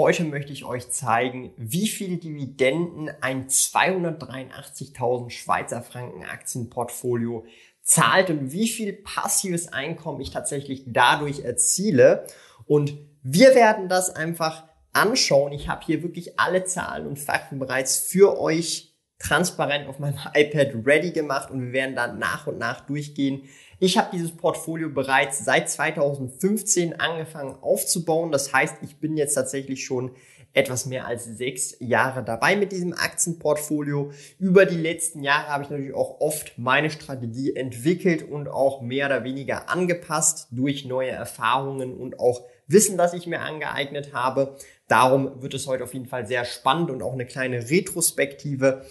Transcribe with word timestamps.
Heute 0.00 0.24
möchte 0.24 0.50
ich 0.54 0.64
euch 0.64 0.88
zeigen, 0.88 1.52
wie 1.58 1.86
viele 1.86 2.16
Dividenden 2.16 3.10
ein 3.20 3.48
283.000 3.48 5.28
Schweizer 5.28 5.82
Franken 5.82 6.24
Aktienportfolio 6.24 7.44
zahlt 7.82 8.30
und 8.30 8.50
wie 8.50 8.70
viel 8.70 8.94
passives 8.94 9.74
Einkommen 9.74 10.22
ich 10.22 10.30
tatsächlich 10.30 10.84
dadurch 10.86 11.40
erziele. 11.40 12.26
Und 12.64 12.94
wir 13.22 13.54
werden 13.54 13.90
das 13.90 14.08
einfach 14.08 14.64
anschauen. 14.94 15.52
Ich 15.52 15.68
habe 15.68 15.84
hier 15.84 16.02
wirklich 16.02 16.40
alle 16.40 16.64
Zahlen 16.64 17.06
und 17.06 17.18
Fakten 17.18 17.58
bereits 17.58 17.98
für 17.98 18.40
euch 18.40 18.94
transparent 19.18 19.86
auf 19.86 19.98
meinem 19.98 20.16
iPad 20.34 20.86
ready 20.86 21.10
gemacht 21.10 21.50
und 21.50 21.60
wir 21.60 21.72
werden 21.74 21.94
dann 21.94 22.18
nach 22.18 22.46
und 22.46 22.56
nach 22.56 22.80
durchgehen, 22.86 23.50
ich 23.80 23.96
habe 23.96 24.10
dieses 24.12 24.30
Portfolio 24.30 24.90
bereits 24.90 25.44
seit 25.44 25.70
2015 25.70 27.00
angefangen 27.00 27.56
aufzubauen. 27.62 28.30
Das 28.30 28.52
heißt, 28.52 28.76
ich 28.82 28.98
bin 28.98 29.16
jetzt 29.16 29.34
tatsächlich 29.34 29.84
schon 29.84 30.12
etwas 30.52 30.84
mehr 30.84 31.06
als 31.06 31.24
sechs 31.24 31.76
Jahre 31.80 32.22
dabei 32.22 32.56
mit 32.56 32.72
diesem 32.72 32.92
Aktienportfolio. 32.92 34.12
Über 34.38 34.66
die 34.66 34.76
letzten 34.76 35.22
Jahre 35.22 35.48
habe 35.48 35.64
ich 35.64 35.70
natürlich 35.70 35.94
auch 35.94 36.20
oft 36.20 36.58
meine 36.58 36.90
Strategie 36.90 37.56
entwickelt 37.56 38.22
und 38.22 38.48
auch 38.48 38.82
mehr 38.82 39.06
oder 39.06 39.24
weniger 39.24 39.70
angepasst 39.70 40.48
durch 40.50 40.84
neue 40.84 41.10
Erfahrungen 41.10 41.96
und 41.96 42.18
auch 42.18 42.42
Wissen, 42.66 42.98
das 42.98 43.14
ich 43.14 43.26
mir 43.26 43.40
angeeignet 43.40 44.12
habe. 44.12 44.56
Darum 44.88 45.40
wird 45.42 45.54
es 45.54 45.66
heute 45.66 45.84
auf 45.84 45.94
jeden 45.94 46.06
Fall 46.06 46.26
sehr 46.26 46.44
spannend 46.44 46.90
und 46.90 47.02
auch 47.02 47.14
eine 47.14 47.26
kleine 47.26 47.70
Retrospektive. 47.70 48.84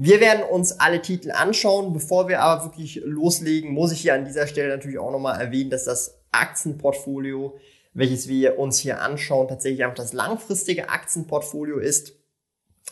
Wir 0.00 0.20
werden 0.20 0.44
uns 0.44 0.78
alle 0.78 1.02
Titel 1.02 1.32
anschauen. 1.32 1.92
Bevor 1.92 2.28
wir 2.28 2.40
aber 2.40 2.66
wirklich 2.66 3.02
loslegen, 3.04 3.72
muss 3.72 3.90
ich 3.90 4.00
hier 4.00 4.14
an 4.14 4.24
dieser 4.24 4.46
Stelle 4.46 4.68
natürlich 4.68 5.00
auch 5.00 5.10
nochmal 5.10 5.40
erwähnen, 5.40 5.70
dass 5.70 5.86
das 5.86 6.20
Aktienportfolio, 6.30 7.58
welches 7.94 8.28
wir 8.28 8.60
uns 8.60 8.78
hier 8.78 9.02
anschauen, 9.02 9.48
tatsächlich 9.48 9.82
einfach 9.82 9.96
das 9.96 10.12
langfristige 10.12 10.88
Aktienportfolio 10.88 11.78
ist. 11.78 12.12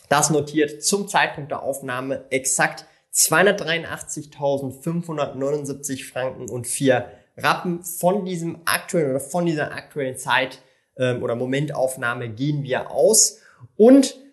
Das 0.09 0.31
notiert 0.31 0.83
zum 0.83 1.07
Zeitpunkt 1.07 1.51
der 1.51 1.63
Aufnahme 1.63 2.25
exakt 2.29 2.85
283.579 3.13 6.11
Franken 6.11 6.49
und 6.49 6.67
vier 6.67 7.09
Rappen. 7.37 7.85
Von 7.85 8.25
diesem 8.25 8.63
aktuellen 8.65 9.11
oder 9.11 9.21
von 9.21 9.45
dieser 9.45 9.71
aktuellen 9.71 10.17
Zeit 10.17 10.61
ähm, 10.97 11.23
oder 11.23 11.35
Momentaufnahme 11.35 12.27
gehen 12.27 12.63
wir 12.63 12.91
aus 12.91 13.39
und 13.77 14.26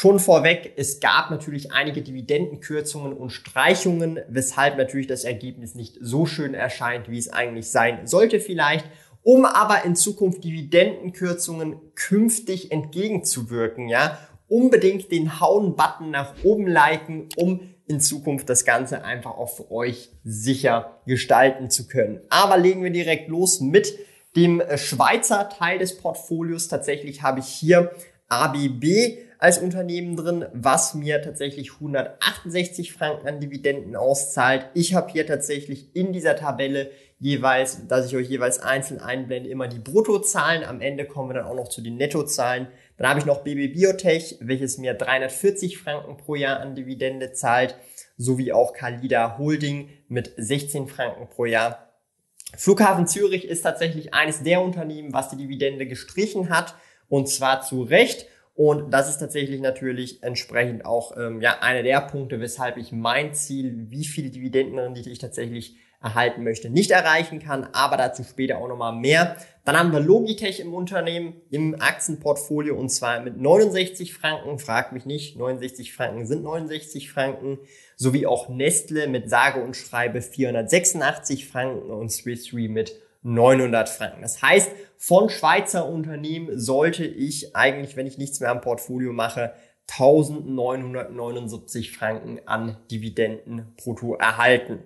Schon 0.00 0.20
vorweg, 0.20 0.74
es 0.76 1.00
gab 1.00 1.32
natürlich 1.32 1.72
einige 1.72 2.02
Dividendenkürzungen 2.02 3.12
und 3.12 3.30
Streichungen, 3.30 4.20
weshalb 4.28 4.78
natürlich 4.78 5.08
das 5.08 5.24
Ergebnis 5.24 5.74
nicht 5.74 5.96
so 6.00 6.24
schön 6.24 6.54
erscheint, 6.54 7.10
wie 7.10 7.18
es 7.18 7.32
eigentlich 7.32 7.68
sein 7.72 8.06
sollte 8.06 8.38
vielleicht. 8.38 8.86
Um 9.24 9.44
aber 9.44 9.84
in 9.84 9.96
Zukunft 9.96 10.44
Dividendenkürzungen 10.44 11.80
künftig 11.96 12.70
entgegenzuwirken, 12.70 13.88
ja, 13.88 14.16
unbedingt 14.46 15.10
den 15.10 15.40
Hauen-Button 15.40 16.12
nach 16.12 16.32
oben 16.44 16.68
liken, 16.68 17.28
um 17.34 17.58
in 17.88 17.98
Zukunft 17.98 18.48
das 18.48 18.64
Ganze 18.64 19.02
einfach 19.02 19.32
auch 19.32 19.50
für 19.50 19.68
euch 19.72 20.10
sicher 20.22 21.00
gestalten 21.08 21.70
zu 21.70 21.88
können. 21.88 22.20
Aber 22.28 22.56
legen 22.56 22.84
wir 22.84 22.90
direkt 22.92 23.28
los 23.28 23.58
mit 23.58 23.98
dem 24.36 24.62
Schweizer 24.76 25.48
Teil 25.48 25.80
des 25.80 25.98
Portfolios. 25.98 26.68
Tatsächlich 26.68 27.22
habe 27.22 27.40
ich 27.40 27.46
hier 27.46 27.90
ABB 28.28 29.26
als 29.38 29.58
Unternehmen 29.58 30.16
drin, 30.16 30.46
was 30.52 30.94
mir 30.94 31.22
tatsächlich 31.22 31.74
168 31.74 32.92
Franken 32.92 33.28
an 33.28 33.40
Dividenden 33.40 33.94
auszahlt. 33.94 34.66
Ich 34.74 34.94
habe 34.94 35.10
hier 35.12 35.26
tatsächlich 35.26 35.94
in 35.94 36.12
dieser 36.12 36.36
Tabelle 36.36 36.90
jeweils, 37.20 37.86
dass 37.86 38.06
ich 38.06 38.16
euch 38.16 38.28
jeweils 38.28 38.58
einzeln 38.58 39.00
einblende, 39.00 39.48
immer 39.48 39.68
die 39.68 39.78
Bruttozahlen. 39.78 40.64
Am 40.64 40.80
Ende 40.80 41.04
kommen 41.04 41.30
wir 41.30 41.34
dann 41.34 41.46
auch 41.46 41.54
noch 41.54 41.68
zu 41.68 41.80
den 41.80 41.96
Nettozahlen. 41.96 42.66
Dann 42.96 43.08
habe 43.08 43.20
ich 43.20 43.26
noch 43.26 43.42
BB 43.44 43.72
Biotech, 43.72 44.38
welches 44.40 44.78
mir 44.78 44.94
340 44.94 45.78
Franken 45.78 46.16
pro 46.16 46.34
Jahr 46.34 46.60
an 46.60 46.74
Dividende 46.74 47.32
zahlt, 47.32 47.76
sowie 48.16 48.52
auch 48.52 48.72
Kalida 48.72 49.38
Holding 49.38 49.88
mit 50.08 50.32
16 50.36 50.88
Franken 50.88 51.28
pro 51.28 51.44
Jahr. 51.44 51.92
Flughafen 52.56 53.06
Zürich 53.06 53.44
ist 53.44 53.62
tatsächlich 53.62 54.14
eines 54.14 54.42
der 54.42 54.62
Unternehmen, 54.62 55.12
was 55.12 55.28
die 55.28 55.36
Dividende 55.36 55.86
gestrichen 55.86 56.48
hat 56.50 56.74
und 57.08 57.28
zwar 57.28 57.62
zu 57.62 57.82
Recht. 57.82 58.26
Und 58.58 58.90
das 58.90 59.08
ist 59.08 59.18
tatsächlich 59.18 59.60
natürlich 59.60 60.20
entsprechend 60.24 60.84
auch 60.84 61.16
ähm, 61.16 61.40
ja 61.40 61.60
einer 61.60 61.84
der 61.84 62.00
Punkte, 62.00 62.40
weshalb 62.40 62.76
ich 62.76 62.90
mein 62.90 63.32
Ziel, 63.32 63.86
wie 63.90 64.04
viele 64.04 64.30
Dividendenrendite 64.30 65.10
ich 65.10 65.20
tatsächlich 65.20 65.76
erhalten 66.02 66.42
möchte, 66.42 66.68
nicht 66.68 66.90
erreichen 66.90 67.38
kann, 67.38 67.68
aber 67.72 67.96
dazu 67.96 68.24
später 68.24 68.58
auch 68.58 68.66
nochmal 68.66 68.96
mehr. 68.96 69.36
Dann 69.64 69.78
haben 69.78 69.92
wir 69.92 70.00
Logitech 70.00 70.58
im 70.58 70.74
Unternehmen, 70.74 71.40
im 71.50 71.80
Aktienportfolio 71.80 72.76
und 72.76 72.88
zwar 72.88 73.20
mit 73.20 73.36
69 73.36 74.12
Franken, 74.12 74.58
fragt 74.58 74.92
mich 74.92 75.06
nicht, 75.06 75.36
69 75.36 75.92
Franken 75.92 76.26
sind 76.26 76.42
69 76.42 77.12
Franken, 77.12 77.60
sowie 77.94 78.26
auch 78.26 78.48
Nestle 78.48 79.06
mit 79.06 79.30
sage 79.30 79.62
und 79.62 79.76
schreibe 79.76 80.20
486 80.20 81.46
Franken 81.46 81.92
und 81.92 82.10
Swiss 82.10 82.52
Re 82.52 82.68
mit 82.68 82.96
900 83.22 83.88
Franken. 83.88 84.22
Das 84.22 84.42
heißt, 84.42 84.70
von 84.96 85.30
Schweizer 85.30 85.88
Unternehmen 85.88 86.58
sollte 86.58 87.04
ich 87.04 87.56
eigentlich, 87.56 87.96
wenn 87.96 88.06
ich 88.06 88.18
nichts 88.18 88.40
mehr 88.40 88.50
am 88.50 88.60
Portfolio 88.60 89.12
mache, 89.12 89.52
1979 89.90 91.96
Franken 91.96 92.40
an 92.46 92.76
Dividenden 92.90 93.74
brutto 93.76 94.14
erhalten. 94.14 94.82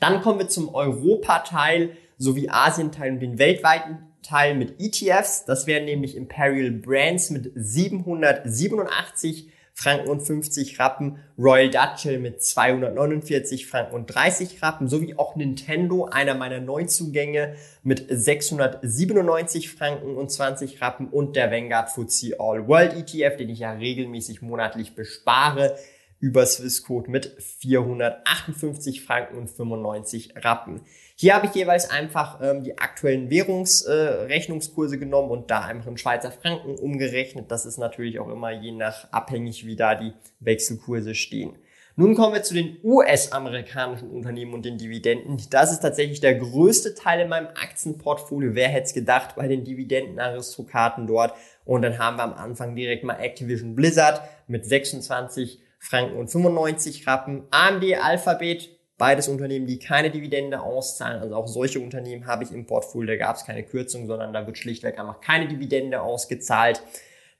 Dann 0.00 0.20
kommen 0.20 0.40
wir 0.40 0.48
zum 0.48 0.74
Europa-Teil 0.74 1.96
sowie 2.18 2.48
Asien-Teil 2.48 3.12
und 3.12 3.20
den 3.20 3.38
weltweiten 3.38 3.98
Teil 4.22 4.54
mit 4.54 4.80
ETFs. 4.80 5.44
Das 5.44 5.66
wären 5.66 5.84
nämlich 5.84 6.16
Imperial 6.16 6.70
Brands 6.70 7.30
mit 7.30 7.52
787 7.54 9.50
Franken 9.80 10.10
und 10.10 10.20
50 10.20 10.78
Rappen, 10.78 11.20
Royal 11.38 11.70
Dutch 11.70 12.04
mit 12.04 12.42
249 12.42 13.66
Franken 13.66 13.94
und 13.94 14.14
30 14.14 14.62
Rappen, 14.62 14.88
sowie 14.88 15.14
auch 15.16 15.36
Nintendo, 15.36 16.04
einer 16.04 16.34
meiner 16.34 16.60
Neuzugänge 16.60 17.54
mit 17.82 18.04
697 18.10 19.70
Franken 19.70 20.16
und 20.16 20.30
20 20.30 20.82
Rappen 20.82 21.08
und 21.08 21.34
der 21.34 21.50
Vanguard 21.50 21.88
FTSE 21.88 22.38
All 22.38 22.68
World 22.68 22.92
ETF, 22.92 23.38
den 23.38 23.48
ich 23.48 23.60
ja 23.60 23.72
regelmäßig 23.72 24.42
monatlich 24.42 24.94
bespare, 24.94 25.78
über 26.20 26.44
Swissquote 26.46 27.10
mit 27.10 27.34
458 27.60 29.02
Franken 29.02 29.38
und 29.38 29.50
95 29.50 30.34
Rappen. 30.36 30.82
Hier 31.16 31.34
habe 31.34 31.46
ich 31.46 31.54
jeweils 31.54 31.90
einfach 31.90 32.40
ähm, 32.42 32.62
die 32.62 32.78
aktuellen 32.78 33.30
Währungsrechnungskurse 33.30 34.96
äh, 34.96 34.98
genommen 34.98 35.30
und 35.30 35.50
da 35.50 35.62
einfach 35.62 35.90
in 35.90 35.98
Schweizer 35.98 36.30
Franken 36.30 36.76
umgerechnet. 36.76 37.50
Das 37.50 37.66
ist 37.66 37.78
natürlich 37.78 38.20
auch 38.20 38.28
immer 38.28 38.52
je 38.52 38.72
nach 38.72 39.10
abhängig, 39.12 39.66
wie 39.66 39.76
da 39.76 39.94
die 39.94 40.12
Wechselkurse 40.40 41.14
stehen. 41.14 41.56
Nun 41.96 42.14
kommen 42.14 42.34
wir 42.34 42.42
zu 42.42 42.54
den 42.54 42.78
US-amerikanischen 42.82 44.10
Unternehmen 44.10 44.54
und 44.54 44.64
den 44.64 44.78
Dividenden. 44.78 45.38
Das 45.50 45.72
ist 45.72 45.80
tatsächlich 45.80 46.20
der 46.20 46.34
größte 46.36 46.94
Teil 46.94 47.20
in 47.20 47.28
meinem 47.28 47.48
Aktienportfolio. 47.48 48.54
Wer 48.54 48.68
hätte 48.68 48.86
es 48.86 48.94
gedacht 48.94 49.34
bei 49.36 49.48
den 49.48 49.64
Dividendenaristokraten 49.64 51.06
dort? 51.06 51.34
Und 51.64 51.82
dann 51.82 51.98
haben 51.98 52.16
wir 52.16 52.22
am 52.22 52.32
Anfang 52.32 52.74
direkt 52.74 53.04
mal 53.04 53.20
Activision 53.20 53.74
Blizzard 53.74 54.22
mit 54.46 54.64
26 54.64 55.60
Franken 55.80 56.16
und 56.16 56.28
95 56.28 57.06
Rappen. 57.06 57.44
AMD 57.50 57.84
Alphabet, 58.00 58.68
beides 58.98 59.28
Unternehmen, 59.28 59.66
die 59.66 59.78
keine 59.78 60.10
Dividende 60.10 60.60
auszahlen. 60.60 61.20
Also 61.20 61.34
auch 61.34 61.48
solche 61.48 61.80
Unternehmen 61.80 62.26
habe 62.26 62.44
ich 62.44 62.52
im 62.52 62.66
Portfolio. 62.66 63.16
Da 63.16 63.16
gab 63.16 63.36
es 63.36 63.46
keine 63.46 63.64
Kürzung, 63.64 64.06
sondern 64.06 64.32
da 64.32 64.46
wird 64.46 64.58
schlichtweg 64.58 64.98
einfach 65.00 65.20
keine 65.20 65.48
Dividende 65.48 66.02
ausgezahlt. 66.02 66.82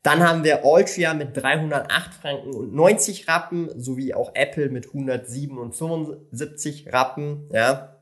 Dann 0.02 0.26
haben 0.26 0.44
wir 0.44 0.64
Altria 0.64 1.12
mit 1.12 1.36
308 1.36 2.14
Franken 2.14 2.54
und 2.54 2.74
90 2.74 3.28
Rappen, 3.28 3.68
sowie 3.78 4.14
auch 4.14 4.34
Apple 4.34 4.70
mit 4.70 4.86
107 4.86 5.58
und 5.58 5.74
75 5.74 6.90
Rappen, 6.90 7.48
ja. 7.52 7.96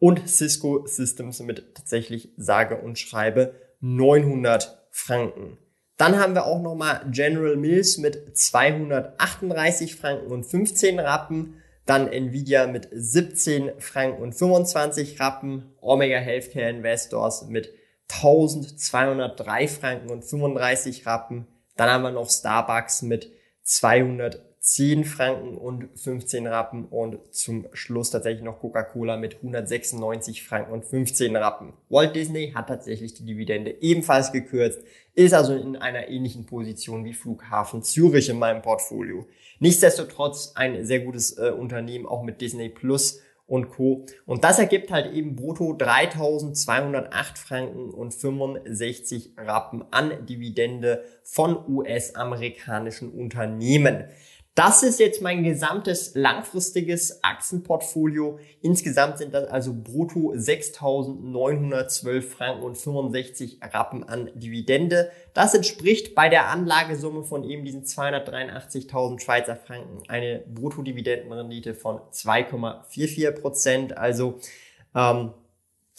Und 0.00 0.28
Cisco 0.28 0.86
Systems 0.86 1.38
mit 1.40 1.76
tatsächlich 1.76 2.30
sage 2.36 2.78
und 2.78 2.98
schreibe 2.98 3.54
900 3.80 4.88
Franken. 4.90 5.58
Dann 6.00 6.18
haben 6.18 6.34
wir 6.34 6.46
auch 6.46 6.62
nochmal 6.62 7.02
General 7.10 7.56
Mills 7.56 7.98
mit 7.98 8.34
238 8.34 9.96
Franken 9.96 10.32
und 10.32 10.44
15 10.44 10.98
Rappen. 10.98 11.60
Dann 11.84 12.08
Nvidia 12.08 12.66
mit 12.68 12.88
17 12.90 13.72
Franken 13.78 14.22
und 14.22 14.32
25 14.32 15.20
Rappen. 15.20 15.74
Omega 15.82 16.16
Healthcare 16.16 16.70
Investors 16.70 17.48
mit 17.48 17.74
1203 18.08 19.68
Franken 19.68 20.08
und 20.08 20.24
35 20.24 21.04
Rappen. 21.04 21.46
Dann 21.76 21.90
haben 21.90 22.02
wir 22.02 22.12
noch 22.12 22.30
Starbucks 22.30 23.02
mit 23.02 23.30
210 24.62 25.04
Franken 25.04 25.56
und 25.56 25.88
15 25.98 26.46
Rappen 26.46 26.84
und 26.84 27.18
zum 27.34 27.66
Schluss 27.72 28.10
tatsächlich 28.10 28.44
noch 28.44 28.60
Coca-Cola 28.60 29.16
mit 29.16 29.36
196 29.36 30.44
Franken 30.44 30.72
und 30.72 30.84
15 30.84 31.34
Rappen. 31.34 31.72
Walt 31.88 32.14
Disney 32.14 32.52
hat 32.54 32.68
tatsächlich 32.68 33.14
die 33.14 33.24
Dividende 33.24 33.74
ebenfalls 33.80 34.32
gekürzt, 34.32 34.82
ist 35.14 35.32
also 35.32 35.54
in 35.54 35.76
einer 35.76 36.08
ähnlichen 36.08 36.44
Position 36.44 37.06
wie 37.06 37.14
Flughafen 37.14 37.82
Zürich 37.82 38.28
in 38.28 38.38
meinem 38.38 38.60
Portfolio. 38.60 39.26
Nichtsdestotrotz 39.60 40.52
ein 40.56 40.84
sehr 40.84 41.00
gutes 41.00 41.38
äh, 41.38 41.50
Unternehmen, 41.50 42.04
auch 42.04 42.22
mit 42.22 42.42
Disney 42.42 42.68
Plus 42.68 43.20
und 43.46 43.70
Co. 43.70 44.04
Und 44.26 44.44
das 44.44 44.58
ergibt 44.58 44.92
halt 44.92 45.12
eben 45.12 45.34
brutto 45.34 45.74
3208 45.74 47.36
Franken 47.36 47.90
und 47.90 48.14
65 48.14 49.32
Rappen 49.36 49.84
an 49.90 50.26
Dividende 50.26 51.02
von 51.24 51.58
US-amerikanischen 51.68 53.10
Unternehmen. 53.10 54.04
Das 54.56 54.82
ist 54.82 54.98
jetzt 54.98 55.22
mein 55.22 55.44
gesamtes 55.44 56.16
langfristiges 56.16 57.22
Aktienportfolio. 57.22 58.40
Insgesamt 58.60 59.18
sind 59.18 59.32
das 59.32 59.48
also 59.48 59.72
brutto 59.72 60.32
6.912 60.32 62.22
Franken 62.22 62.64
und 62.64 62.76
65 62.76 63.60
Rappen 63.62 64.02
an 64.08 64.28
Dividende. 64.34 65.12
Das 65.34 65.54
entspricht 65.54 66.16
bei 66.16 66.28
der 66.28 66.48
Anlagesumme 66.48 67.22
von 67.22 67.44
eben 67.44 67.64
diesen 67.64 67.84
283.000 67.84 69.20
Schweizer 69.20 69.54
Franken 69.54 70.02
eine 70.08 70.40
Bruttodividendenrendite 70.52 71.74
von 71.74 72.00
2,44 72.12 73.30
Prozent. 73.30 73.96
Also 73.96 74.40
ähm, 74.96 75.30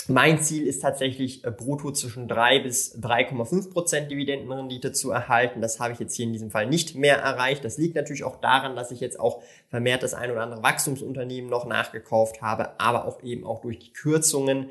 mein 0.10 0.42
Ziel 0.42 0.68
ist 0.68 0.82
tatsächlich 0.82 1.44
äh, 1.44 1.52
brutto 1.52 1.92
zwischen 1.92 2.28
3 2.28 2.60
bis 2.60 2.98
3,5 3.00 3.72
Prozent 3.72 4.12
Dividendenrendite 4.12 4.92
zu 4.92 5.12
erhalten. 5.12 5.62
Das 5.62 5.80
habe 5.80 5.94
ich 5.94 6.00
jetzt 6.00 6.16
hier 6.16 6.26
in 6.26 6.34
diesem 6.34 6.52
Fall 6.52 6.68
nicht 6.68 6.96
mehr 6.96 7.18
erreicht. 7.18 7.66
Das 7.66 7.78
liegt 7.78 7.96
natürlich 7.96 8.24
auch 8.24 8.40
daran, 8.40 8.76
dass 8.76 8.92
ich 8.92 9.00
jetzt 9.00 9.20
auch 9.20 9.42
vermehrt 9.70 10.04
das 10.04 10.14
ein 10.14 10.32
oder 10.32 10.42
andere 10.42 10.64
Wachstumsunternehmen 10.64 11.50
noch 11.50 11.66
nachgekauft 11.66 12.42
habe, 12.42 12.80
aber 12.80 13.06
auch 13.06 13.22
eben 13.24 13.46
auch 13.46 13.62
durch 13.62 13.80
die 13.80 13.94
Kürzungen. 13.94 14.70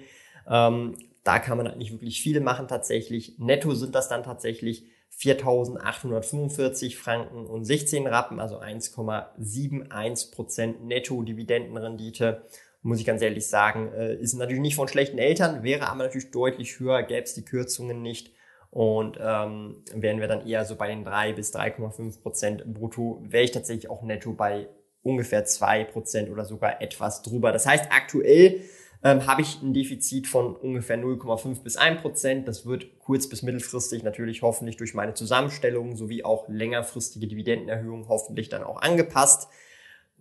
Ähm, 0.48 0.96
da 1.24 1.38
kann 1.38 1.58
man 1.58 1.68
halt 1.68 1.78
nicht 1.78 1.92
wirklich 1.92 2.22
viel 2.22 2.40
machen 2.40 2.66
tatsächlich. 2.68 3.38
Netto 3.38 3.74
sind 3.74 3.94
das 3.94 4.08
dann 4.08 4.22
tatsächlich 4.22 4.86
4.845 5.18 6.96
Franken 6.96 7.46
und 7.46 7.64
16 7.64 8.06
Rappen, 8.06 8.40
also 8.40 8.58
1,71 8.58 10.32
Prozent 10.32 10.84
Netto-Dividendenrendite 10.86 12.42
muss 12.82 13.00
ich 13.00 13.06
ganz 13.06 13.22
ehrlich 13.22 13.46
sagen. 13.46 13.92
Äh, 13.92 14.14
ist 14.16 14.34
natürlich 14.34 14.60
nicht 14.60 14.76
von 14.76 14.88
schlechten 14.88 15.18
Eltern, 15.18 15.62
wäre 15.62 15.88
aber 15.88 16.04
natürlich 16.04 16.30
deutlich 16.30 16.78
höher, 16.78 17.02
gäbe 17.02 17.22
es 17.22 17.34
die 17.34 17.44
Kürzungen 17.44 18.02
nicht. 18.02 18.32
Und 18.70 19.18
ähm, 19.20 19.82
wären 19.94 20.20
wir 20.20 20.28
dann 20.28 20.46
eher 20.46 20.64
so 20.64 20.76
bei 20.76 20.88
den 20.88 21.04
3 21.04 21.32
bis 21.32 21.52
3,5 21.54 22.22
Prozent 22.22 22.64
brutto, 22.72 23.20
wäre 23.24 23.42
ich 23.42 23.50
tatsächlich 23.50 23.90
auch 23.90 24.02
netto 24.02 24.32
bei 24.32 24.68
ungefähr 25.02 25.44
2 25.44 25.84
Prozent 25.84 26.30
oder 26.30 26.44
sogar 26.44 26.80
etwas 26.80 27.22
drüber. 27.22 27.50
Das 27.50 27.66
heißt, 27.66 27.86
aktuell 27.90 28.60
ähm, 29.02 29.26
habe 29.26 29.42
ich 29.42 29.60
ein 29.62 29.72
Defizit 29.72 30.28
von 30.28 30.54
ungefähr 30.54 30.98
0,5 30.98 31.62
bis 31.62 31.76
1 31.76 32.00
Prozent. 32.00 32.46
Das 32.46 32.66
wird 32.66 32.98
kurz- 33.00 33.28
bis 33.28 33.42
mittelfristig 33.42 34.02
natürlich 34.02 34.42
hoffentlich 34.42 34.76
durch 34.76 34.94
meine 34.94 35.14
Zusammenstellung 35.14 35.96
sowie 35.96 36.22
auch 36.22 36.48
längerfristige 36.48 37.26
Dividendenerhöhungen 37.26 38.08
hoffentlich 38.08 38.50
dann 38.50 38.62
auch 38.62 38.82
angepasst. 38.82 39.48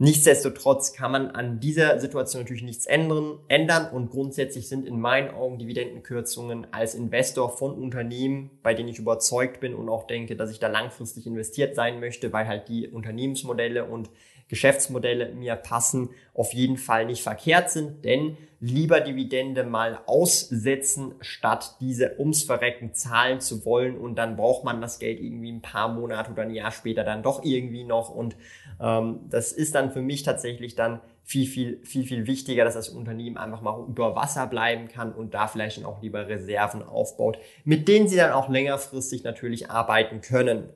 Nichtsdestotrotz 0.01 0.93
kann 0.93 1.11
man 1.11 1.31
an 1.31 1.59
dieser 1.59 1.99
Situation 1.99 2.43
natürlich 2.43 2.63
nichts 2.63 2.85
ändern, 2.85 3.37
ändern 3.49 3.91
und 3.91 4.09
grundsätzlich 4.09 4.69
sind 4.69 4.87
in 4.87 4.97
meinen 4.97 5.29
Augen 5.29 5.59
Dividendenkürzungen 5.59 6.67
als 6.71 6.95
Investor 6.95 7.49
von 7.49 7.73
Unternehmen, 7.73 8.49
bei 8.63 8.73
denen 8.73 8.87
ich 8.87 8.97
überzeugt 8.97 9.59
bin 9.59 9.75
und 9.75 9.89
auch 9.89 10.07
denke, 10.07 10.37
dass 10.37 10.51
ich 10.51 10.59
da 10.59 10.69
langfristig 10.69 11.27
investiert 11.27 11.75
sein 11.75 11.99
möchte, 11.99 12.31
weil 12.31 12.47
halt 12.47 12.69
die 12.69 12.87
Unternehmensmodelle 12.87 13.83
und 13.83 14.09
Geschäftsmodelle 14.49 15.33
mir 15.33 15.55
passen, 15.55 16.09
auf 16.33 16.53
jeden 16.53 16.77
Fall 16.77 17.05
nicht 17.05 17.23
verkehrt 17.23 17.69
sind, 17.69 18.03
denn 18.03 18.37
lieber 18.59 18.99
Dividende 18.99 19.63
mal 19.63 19.99
aussetzen, 20.05 21.15
statt 21.21 21.75
diese 21.79 22.19
ums 22.19 22.43
Verrecken 22.43 22.93
zahlen 22.93 23.39
zu 23.39 23.63
wollen. 23.63 23.97
Und 23.97 24.15
dann 24.15 24.35
braucht 24.35 24.65
man 24.65 24.81
das 24.81 24.99
Geld 24.99 25.21
irgendwie 25.21 25.51
ein 25.51 25.61
paar 25.61 25.87
Monate 25.87 26.31
oder 26.31 26.43
ein 26.43 26.53
Jahr 26.53 26.71
später 26.71 27.03
dann 27.03 27.23
doch 27.23 27.43
irgendwie 27.43 27.83
noch. 27.83 28.09
Und 28.09 28.35
ähm, 28.81 29.21
das 29.29 29.51
ist 29.51 29.75
dann 29.75 29.91
für 29.91 30.01
mich 30.01 30.23
tatsächlich 30.23 30.75
dann 30.75 30.99
viel, 31.23 31.45
viel, 31.45 31.85
viel, 31.85 32.03
viel 32.05 32.27
wichtiger, 32.27 32.65
dass 32.65 32.73
das 32.73 32.89
Unternehmen 32.89 33.37
einfach 33.37 33.61
mal 33.61 33.85
über 33.87 34.15
Wasser 34.15 34.47
bleiben 34.47 34.87
kann 34.87 35.13
und 35.13 35.35
da 35.35 35.47
vielleicht 35.47 35.77
dann 35.77 35.85
auch 35.85 36.01
lieber 36.01 36.27
Reserven 36.27 36.81
aufbaut, 36.81 37.37
mit 37.63 37.87
denen 37.87 38.07
sie 38.07 38.17
dann 38.17 38.31
auch 38.31 38.49
längerfristig 38.49 39.23
natürlich 39.23 39.69
arbeiten 39.69 40.21
können. 40.21 40.69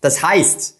Das 0.00 0.22
heißt, 0.22 0.77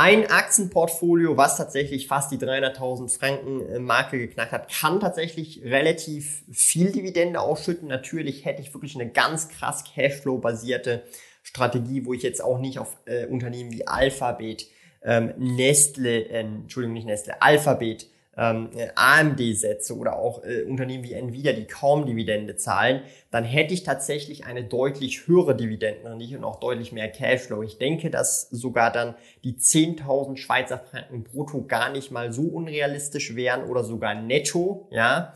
ein 0.00 0.30
Aktienportfolio, 0.30 1.36
was 1.36 1.56
tatsächlich 1.56 2.06
fast 2.06 2.30
die 2.30 2.38
300.000 2.38 3.18
Franken 3.18 3.66
äh, 3.66 3.78
Marke 3.80 4.16
geknackt 4.16 4.52
hat, 4.52 4.70
kann 4.70 5.00
tatsächlich 5.00 5.62
relativ 5.64 6.44
viel 6.52 6.92
Dividende 6.92 7.40
ausschütten. 7.40 7.88
Natürlich 7.88 8.44
hätte 8.44 8.62
ich 8.62 8.72
wirklich 8.72 8.94
eine 8.94 9.10
ganz 9.10 9.48
krass 9.48 9.82
Cashflow-basierte 9.92 11.02
Strategie, 11.42 12.06
wo 12.06 12.14
ich 12.14 12.22
jetzt 12.22 12.40
auch 12.40 12.60
nicht 12.60 12.78
auf 12.78 12.96
äh, 13.06 13.26
Unternehmen 13.26 13.72
wie 13.72 13.88
Alphabet, 13.88 14.68
ähm, 15.02 15.32
Nestle, 15.36 16.28
äh, 16.28 16.40
Entschuldigung, 16.42 16.94
nicht 16.94 17.06
Nestle, 17.06 17.42
Alphabet, 17.42 18.06
ähm, 18.38 18.70
AMD 18.94 19.40
setze 19.56 19.96
oder 19.96 20.16
auch 20.16 20.44
äh, 20.44 20.62
Unternehmen 20.62 21.02
wie 21.02 21.12
Nvidia, 21.12 21.52
die 21.52 21.66
kaum 21.66 22.06
Dividende 22.06 22.54
zahlen, 22.54 23.02
dann 23.32 23.44
hätte 23.44 23.74
ich 23.74 23.82
tatsächlich 23.82 24.46
eine 24.46 24.64
deutlich 24.64 25.26
höhere 25.26 25.56
Dividendenrendite 25.56 26.38
und 26.38 26.44
auch 26.44 26.60
deutlich 26.60 26.92
mehr 26.92 27.08
Cashflow. 27.08 27.62
Ich 27.62 27.78
denke, 27.78 28.10
dass 28.10 28.48
sogar 28.50 28.92
dann 28.92 29.16
die 29.42 29.54
10.000 29.54 30.36
Schweizer 30.36 30.78
Franken 30.78 31.24
brutto 31.24 31.64
gar 31.64 31.90
nicht 31.90 32.12
mal 32.12 32.32
so 32.32 32.42
unrealistisch 32.42 33.34
wären 33.34 33.64
oder 33.64 33.82
sogar 33.82 34.14
netto, 34.14 34.88
ja. 34.90 35.34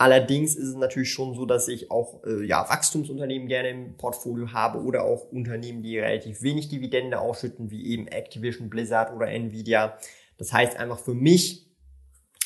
Allerdings 0.00 0.54
ist 0.54 0.68
es 0.68 0.76
natürlich 0.76 1.12
schon 1.12 1.34
so, 1.34 1.44
dass 1.44 1.66
ich 1.66 1.90
auch 1.90 2.22
äh, 2.24 2.46
ja, 2.46 2.64
Wachstumsunternehmen 2.68 3.48
gerne 3.48 3.70
im 3.70 3.96
Portfolio 3.96 4.52
habe 4.52 4.80
oder 4.84 5.02
auch 5.02 5.32
Unternehmen, 5.32 5.82
die 5.82 5.98
relativ 5.98 6.40
wenig 6.40 6.68
Dividende 6.68 7.18
ausschütten, 7.18 7.72
wie 7.72 7.84
eben 7.84 8.06
Activision, 8.06 8.70
Blizzard 8.70 9.12
oder 9.12 9.26
Nvidia. 9.26 9.98
Das 10.36 10.52
heißt 10.52 10.76
einfach 10.76 11.00
für 11.00 11.14
mich 11.14 11.67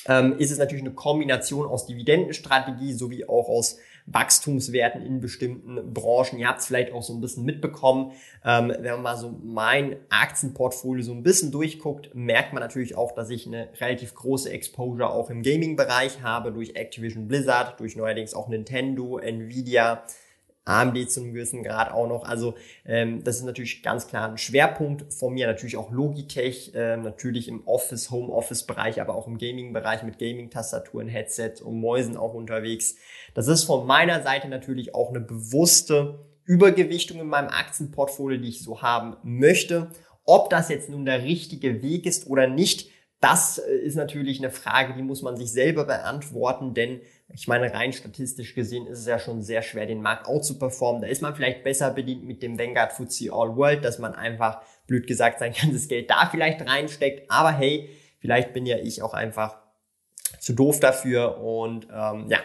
ähm, 0.07 0.39
ist 0.39 0.51
es 0.51 0.59
natürlich 0.59 0.85
eine 0.85 0.95
Kombination 0.95 1.67
aus 1.67 1.87
Dividendenstrategie 1.87 2.93
sowie 2.93 3.25
auch 3.25 3.49
aus 3.49 3.79
Wachstumswerten 4.07 5.01
in 5.03 5.21
bestimmten 5.21 5.93
Branchen. 5.93 6.39
Ihr 6.39 6.49
habt 6.49 6.61
es 6.61 6.67
vielleicht 6.67 6.93
auch 6.93 7.03
so 7.03 7.15
ein 7.15 7.21
bisschen 7.21 7.45
mitbekommen. 7.45 8.13
Ähm, 8.45 8.75
wenn 8.77 8.93
man 8.95 9.03
mal 9.03 9.17
so 9.17 9.39
mein 9.43 9.97
Aktienportfolio 10.09 11.05
so 11.05 11.13
ein 11.13 11.23
bisschen 11.23 11.53
durchguckt, 11.53 12.15
merkt 12.15 12.53
man 12.53 12.63
natürlich 12.63 12.97
auch, 12.97 13.13
dass 13.13 13.31
ich 13.31 13.47
eine 13.47 13.69
relativ 13.81 14.15
große 14.15 14.51
Exposure 14.51 15.11
auch 15.11 15.31
im 15.31 15.43
Gaming-Bereich 15.43 16.23
habe 16.23 16.53
durch 16.53 16.75
Activision 16.75 17.29
Blizzard, 17.29 17.79
durch 17.79 17.97
neuerdings 17.97 18.35
auch 18.35 18.49
Nintendo, 18.49 19.19
Nvidia, 19.19 20.03
AMD 20.65 21.11
zu 21.11 21.21
einem 21.21 21.35
gewissen 21.35 21.63
Grad 21.63 21.91
auch 21.91 22.07
noch. 22.07 22.25
Also 22.25 22.55
ähm, 22.85 23.25
das 23.25 23.37
ist 23.37 23.45
natürlich 23.45 23.83
ganz 23.83 24.07
klar 24.07 24.29
ein 24.29 24.39
Schwerpunkt 24.39 25.13
von 25.13 25.35
mir. 25.35 25.47
Natürlich 25.47 25.77
auch 25.77 25.91
Logitech, 25.91 26.73
äh, 26.75 26.97
natürlich 26.97 27.49
im 27.49 27.67
Office, 27.67 28.11
Home-Office-Bereich, 28.11 29.01
aber 29.01 29.15
auch 29.15 29.27
im 29.27 29.39
Gaming-Bereich 29.39 30.03
mit 30.05 30.19
Gaming-Tastaturen, 30.19 31.09
Headsets 31.09 31.61
und 31.61 31.81
Mäusen 31.81 32.17
auch 32.17 32.35
unterwegs. 32.35 32.97
Das 33.35 33.49
ist 33.49 33.65
von 33.65 33.87
meiner 33.87 34.23
Seite 34.23 34.49
natürlich 34.49 34.95
auch 34.95 35.11
eine 35.11 35.21
bewusste 35.21 36.27
Übergewichtung 36.45 37.21
in 37.21 37.29
meinem 37.29 37.49
Aktienportfolio, 37.49 38.41
die 38.41 38.49
ich 38.49 38.63
so 38.63 38.83
haben 38.83 39.17
möchte. 39.23 39.91
Ob 40.25 40.51
das 40.51 40.69
jetzt 40.69 40.89
nun 40.89 41.05
der 41.05 41.23
richtige 41.23 41.83
Weg 41.83 42.07
ist 42.07 42.29
oder 42.29 42.47
nicht, 42.47 42.91
das 43.23 43.59
äh, 43.59 43.75
ist 43.75 43.95
natürlich 43.95 44.41
eine 44.41 44.51
Frage, 44.51 44.95
die 44.95 45.03
muss 45.03 45.23
man 45.23 45.37
sich 45.37 45.51
selber 45.53 45.85
beantworten, 45.85 46.75
denn 46.75 47.01
ich 47.35 47.49
meine, 47.49 47.73
rein 47.73 47.93
statistisch 47.93 48.55
gesehen 48.55 48.87
ist 48.87 49.01
es 49.01 49.07
ja 49.07 49.19
schon 49.19 49.43
sehr 49.43 49.63
schwer, 49.63 49.87
den 49.87 50.03
Markt 50.03 50.27
out 50.27 50.45
zu 50.45 50.59
performen. 50.59 51.03
Da 51.03 51.09
ist 51.09 51.23
man 51.23 51.35
vielleicht 51.35 51.65
besser 51.65 51.91
bedient 51.91 52.25
mit 52.25 52.43
dem 52.43 52.59
Vanguard 52.59 52.93
FTSE 52.93 53.33
All 53.33 53.57
World, 53.57 53.85
dass 53.85 53.99
man 53.99 54.15
einfach, 54.15 54.63
blöd 54.87 55.07
gesagt, 55.07 55.39
sein 55.39 55.55
ganzes 55.61 55.89
Geld 55.89 56.11
da 56.11 56.29
vielleicht 56.31 56.67
reinsteckt. 56.69 57.31
Aber 57.31 57.53
hey, 57.53 57.89
vielleicht 58.19 58.53
bin 58.53 58.67
ja 58.67 58.79
ich 58.79 59.03
auch 59.03 59.15
einfach 59.15 59.59
zu 60.39 60.53
doof 60.53 60.81
dafür. 60.81 61.39
Und 61.39 61.87
ähm, 61.93 62.27
ja, 62.29 62.39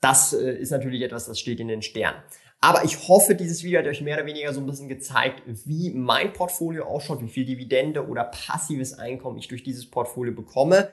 das 0.00 0.32
äh, 0.32 0.52
ist 0.52 0.70
natürlich 0.70 1.02
etwas, 1.02 1.26
das 1.26 1.38
steht 1.38 1.60
in 1.60 1.68
den 1.68 1.82
Sternen. 1.82 2.18
Aber 2.62 2.84
ich 2.84 3.08
hoffe, 3.08 3.34
dieses 3.34 3.64
Video 3.64 3.78
hat 3.78 3.86
euch 3.86 4.02
mehr 4.02 4.16
oder 4.16 4.26
weniger 4.26 4.52
so 4.52 4.60
ein 4.60 4.66
bisschen 4.66 4.88
gezeigt, 4.88 5.42
wie 5.46 5.90
mein 5.90 6.32
Portfolio 6.34 6.84
ausschaut, 6.84 7.22
wie 7.22 7.28
viel 7.28 7.46
Dividende 7.46 8.06
oder 8.06 8.24
passives 8.24 8.98
Einkommen 8.98 9.38
ich 9.38 9.48
durch 9.48 9.62
dieses 9.62 9.88
Portfolio 9.88 10.34
bekomme. 10.34 10.92